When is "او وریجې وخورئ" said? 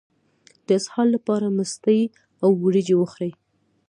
2.43-3.31